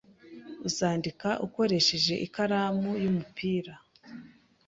Uzandika 0.67 1.29
ukoresheje 1.45 2.13
ikaramu 2.25 2.91
y'umupira? 3.03 3.73